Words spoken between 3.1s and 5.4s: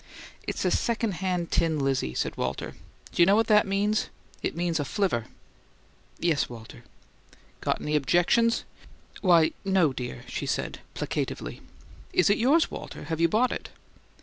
"D'you know what that means? It means a flivver."